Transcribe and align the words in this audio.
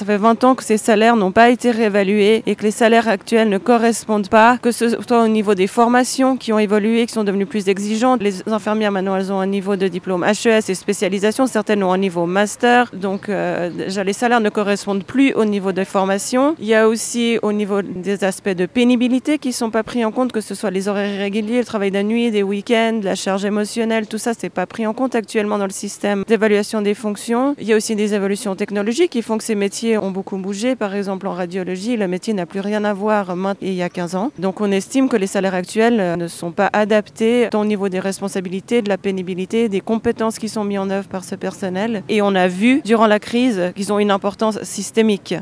Ça 0.00 0.06
fait 0.06 0.16
20 0.16 0.44
ans 0.44 0.54
que 0.54 0.64
ces 0.64 0.78
salaires 0.78 1.14
n'ont 1.14 1.30
pas 1.30 1.50
été 1.50 1.70
réévalués 1.70 2.42
et 2.46 2.54
que 2.54 2.62
les 2.62 2.70
salaires 2.70 3.06
actuels 3.06 3.50
ne 3.50 3.58
correspondent 3.58 4.30
pas, 4.30 4.56
que 4.56 4.72
ce 4.72 4.88
soit 4.88 5.22
au 5.22 5.28
niveau 5.28 5.54
des 5.54 5.66
formations 5.66 6.38
qui 6.38 6.54
ont 6.54 6.58
évolué, 6.58 7.04
qui 7.04 7.12
sont 7.12 7.22
devenues 7.22 7.44
plus 7.44 7.68
exigeantes. 7.68 8.22
Les 8.22 8.48
infirmières 8.48 8.92
maintenant 8.92 9.14
elles 9.14 9.30
ont 9.30 9.40
un 9.40 9.46
niveau 9.46 9.76
de 9.76 9.88
diplôme 9.88 10.24
HES 10.24 10.70
et 10.70 10.74
spécialisation, 10.74 11.46
certaines 11.46 11.82
ont 11.82 11.92
un 11.92 11.98
niveau 11.98 12.24
master, 12.24 12.90
donc 12.94 13.28
euh, 13.28 13.68
déjà 13.68 14.02
les 14.02 14.14
salaires 14.14 14.40
ne 14.40 14.48
correspondent 14.48 15.04
plus 15.04 15.34
au 15.34 15.44
niveau 15.44 15.70
des 15.72 15.84
formations. 15.84 16.56
Il 16.58 16.64
y 16.64 16.74
a 16.74 16.88
aussi 16.88 17.38
au 17.42 17.52
niveau 17.52 17.82
des 17.82 18.24
aspects 18.24 18.48
de 18.48 18.64
pénibilité 18.64 19.36
qui 19.36 19.48
ne 19.48 19.52
sont 19.52 19.70
pas 19.70 19.82
pris 19.82 20.02
en 20.02 20.12
compte, 20.12 20.32
que 20.32 20.40
ce 20.40 20.54
soit 20.54 20.70
les 20.70 20.88
horaires 20.88 21.14
irréguliers, 21.14 21.58
le 21.58 21.66
travail 21.66 21.90
de 21.90 22.00
nuit, 22.00 22.30
des 22.30 22.42
week-ends, 22.42 23.00
la 23.02 23.16
charge 23.16 23.44
émotionnelle, 23.44 24.06
tout 24.06 24.16
ça, 24.16 24.32
c'est 24.32 24.48
pas 24.48 24.64
pris 24.64 24.86
en 24.86 24.94
compte 24.94 25.14
actuellement 25.14 25.58
dans 25.58 25.66
le 25.66 25.72
système 25.72 26.24
d'évaluation 26.26 26.80
des 26.80 26.94
fonctions. 26.94 27.54
Il 27.58 27.66
y 27.66 27.74
a 27.74 27.76
aussi 27.76 27.96
des 27.96 28.14
évolutions 28.14 28.56
technologiques 28.56 29.10
qui 29.10 29.20
font 29.20 29.36
que 29.36 29.44
ces 29.44 29.54
métiers 29.54 29.89
ont 29.98 30.10
beaucoup 30.10 30.36
bougé. 30.36 30.76
Par 30.76 30.94
exemple, 30.94 31.26
en 31.26 31.32
radiologie, 31.32 31.96
le 31.96 32.08
métier 32.08 32.34
n'a 32.34 32.46
plus 32.46 32.60
rien 32.60 32.84
à 32.84 32.92
voir 32.92 33.36
maintenant 33.36 33.60
il 33.60 33.74
y 33.74 33.82
a 33.82 33.88
15 33.88 34.14
ans. 34.14 34.30
Donc 34.38 34.60
on 34.60 34.70
estime 34.70 35.08
que 35.08 35.16
les 35.16 35.26
salaires 35.26 35.54
actuels 35.54 36.00
euh, 36.00 36.16
ne 36.16 36.28
sont 36.28 36.52
pas 36.52 36.70
adaptés 36.72 37.48
tant 37.50 37.62
au 37.62 37.64
niveau 37.64 37.88
des 37.88 38.00
responsabilités, 38.00 38.82
de 38.82 38.88
la 38.88 38.98
pénibilité, 38.98 39.68
des 39.68 39.80
compétences 39.80 40.38
qui 40.38 40.48
sont 40.48 40.64
mises 40.64 40.78
en 40.78 40.90
œuvre 40.90 41.08
par 41.08 41.24
ce 41.24 41.34
personnel. 41.34 42.02
Et 42.08 42.22
on 42.22 42.34
a 42.34 42.48
vu 42.48 42.80
durant 42.84 43.06
la 43.06 43.18
crise 43.18 43.72
qu'ils 43.74 43.92
ont 43.92 43.98
une 43.98 44.10
importance 44.10 44.62
systémique. 44.62 45.34